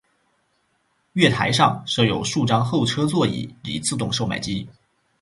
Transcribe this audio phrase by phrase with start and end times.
[1.13, 4.67] 月台上设有数张候车座椅及自动售卖机。